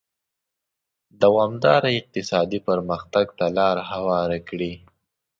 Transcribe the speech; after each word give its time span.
دوامداره 1.21 1.89
اقتصادي 1.99 2.59
پرمختګ 2.67 3.25
ته 3.37 3.45
لار 3.57 3.77
هواره 3.91 4.39
کړي. 4.49 4.73